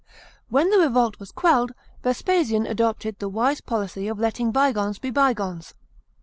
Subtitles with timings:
[0.03, 0.23] §15.
[0.49, 5.75] When the revolt was quelled, Vespasian adopted the wise policy of letting bygones be bygones.